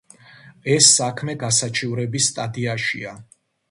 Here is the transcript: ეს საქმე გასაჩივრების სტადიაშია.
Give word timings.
ეს 0.75 0.87
საქმე 0.95 1.37
გასაჩივრების 1.45 2.33
სტადიაშია. 2.35 3.19